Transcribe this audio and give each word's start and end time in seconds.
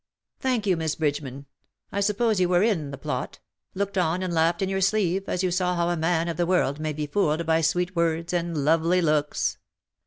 ''Thank 0.41 0.65
you. 0.65 0.75
Miss 0.77 0.95
Bridgeman. 0.95 1.45
I 1.91 1.99
suppose 1.99 2.39
you 2.39 2.49
were 2.49 2.63
in 2.63 2.89
the 2.89 2.97
plot— 2.97 3.37
looked 3.75 3.99
on 3.99 4.23
and 4.23 4.33
laughed 4.33 4.63
in 4.63 4.67
your 4.67 4.81
sleeve, 4.81 5.29
as 5.29 5.43
you 5.43 5.51
saw 5.51 5.75
how 5.75 5.89
a 5.89 5.95
man 5.95 6.27
of 6.27 6.37
the 6.37 6.47
world 6.47 6.79
may 6.79 6.91
be 6.91 7.05
fooled 7.05 7.45
by 7.45 7.61
sweet 7.61 7.95
words 7.95 8.33
and 8.33 8.65
lovely 8.65 8.99
looks." 8.99 9.59